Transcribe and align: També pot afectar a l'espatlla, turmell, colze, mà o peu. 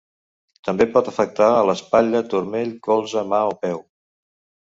També 0.67 0.87
pot 0.93 1.09
afectar 1.11 1.49
a 1.57 1.59
l'espatlla, 1.69 2.23
turmell, 2.33 2.73
colze, 2.89 3.25
mà 3.35 3.45
o 3.53 3.55
peu. 3.67 3.85